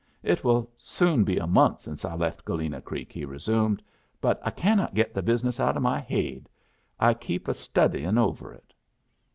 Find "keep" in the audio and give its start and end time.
7.13-7.47